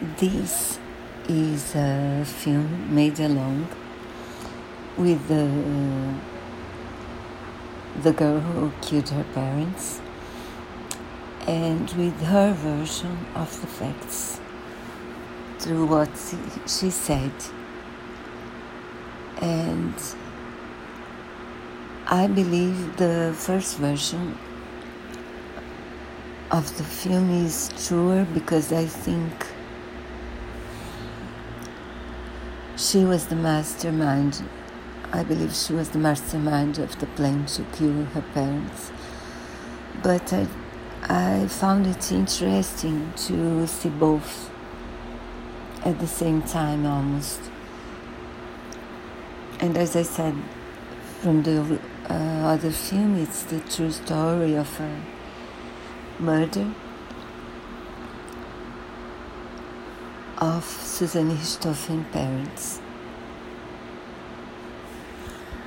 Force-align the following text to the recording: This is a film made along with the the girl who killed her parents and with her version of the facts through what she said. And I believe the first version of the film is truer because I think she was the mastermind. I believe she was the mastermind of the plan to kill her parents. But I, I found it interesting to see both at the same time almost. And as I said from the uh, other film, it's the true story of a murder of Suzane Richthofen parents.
This 0.00 0.80
is 1.28 1.76
a 1.76 2.24
film 2.26 2.92
made 2.92 3.20
along 3.20 3.68
with 4.96 5.28
the 5.28 6.14
the 8.02 8.12
girl 8.12 8.40
who 8.40 8.72
killed 8.82 9.08
her 9.10 9.22
parents 9.32 10.00
and 11.46 11.88
with 11.92 12.20
her 12.22 12.52
version 12.54 13.16
of 13.36 13.48
the 13.60 13.68
facts 13.68 14.40
through 15.60 15.86
what 15.86 16.10
she 16.66 16.90
said. 16.90 17.32
And 19.40 19.94
I 22.08 22.26
believe 22.26 22.96
the 22.96 23.32
first 23.36 23.76
version 23.76 24.36
of 26.50 26.76
the 26.78 26.84
film 26.84 27.30
is 27.46 27.70
truer 27.86 28.26
because 28.34 28.72
I 28.72 28.86
think 28.86 29.53
she 32.76 33.04
was 33.04 33.26
the 33.26 33.36
mastermind. 33.36 34.42
I 35.12 35.22
believe 35.22 35.54
she 35.54 35.72
was 35.72 35.90
the 35.90 35.98
mastermind 35.98 36.78
of 36.78 36.98
the 36.98 37.06
plan 37.06 37.46
to 37.46 37.62
kill 37.72 38.04
her 38.06 38.22
parents. 38.34 38.90
But 40.02 40.32
I, 40.32 40.46
I 41.02 41.46
found 41.46 41.86
it 41.86 42.10
interesting 42.10 43.12
to 43.28 43.66
see 43.66 43.90
both 43.90 44.50
at 45.84 46.00
the 46.00 46.06
same 46.06 46.42
time 46.42 46.84
almost. 46.84 47.40
And 49.60 49.76
as 49.76 49.94
I 49.94 50.02
said 50.02 50.34
from 51.20 51.42
the 51.44 51.78
uh, 52.10 52.12
other 52.12 52.70
film, 52.70 53.16
it's 53.16 53.44
the 53.44 53.60
true 53.60 53.92
story 53.92 54.56
of 54.56 54.80
a 54.80 55.00
murder 56.18 56.74
of 60.38 60.64
Suzane 60.64 61.36
Richthofen 61.36 62.04
parents. 62.12 62.83